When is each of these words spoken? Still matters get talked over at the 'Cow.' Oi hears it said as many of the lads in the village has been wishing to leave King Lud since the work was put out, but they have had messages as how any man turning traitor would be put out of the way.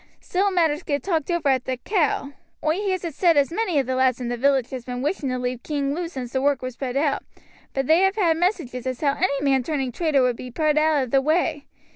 Still 0.19 0.49
matters 0.49 0.81
get 0.81 1.03
talked 1.03 1.29
over 1.29 1.47
at 1.49 1.65
the 1.65 1.77
'Cow.' 1.77 2.33
Oi 2.65 2.73
hears 2.77 3.03
it 3.05 3.13
said 3.13 3.37
as 3.37 3.51
many 3.51 3.77
of 3.77 3.85
the 3.85 3.93
lads 3.93 4.19
in 4.19 4.29
the 4.29 4.35
village 4.35 4.71
has 4.71 4.83
been 4.83 5.03
wishing 5.03 5.29
to 5.29 5.37
leave 5.37 5.61
King 5.61 5.93
Lud 5.93 6.09
since 6.09 6.33
the 6.33 6.41
work 6.41 6.63
was 6.63 6.75
put 6.75 6.95
out, 6.97 7.23
but 7.75 7.85
they 7.85 7.99
have 7.99 8.15
had 8.15 8.35
messages 8.37 8.87
as 8.87 9.01
how 9.01 9.13
any 9.13 9.41
man 9.43 9.61
turning 9.61 9.91
traitor 9.91 10.23
would 10.23 10.37
be 10.37 10.49
put 10.49 10.75
out 10.75 11.03
of 11.03 11.11
the 11.11 11.21
way. 11.21 11.67